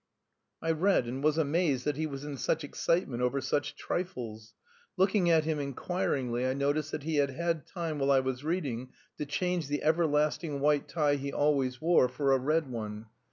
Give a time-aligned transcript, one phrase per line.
[0.63, 4.55] I read and was amazed that he was in such excitement over such trifles.
[4.97, 8.93] Looking at him inquiringly, I noticed that he had had time while I was reading
[9.19, 13.09] to change the everlasting white tie he always wore, for a red one.